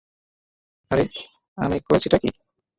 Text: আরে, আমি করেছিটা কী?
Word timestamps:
আরে, 0.91 1.05
আমি 1.57 1.77
করেছিটা 1.79 2.17
কী? 2.17 2.29